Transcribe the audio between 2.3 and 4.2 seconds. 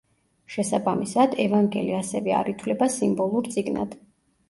არ ითვლება სიმბოლურ წიგნად.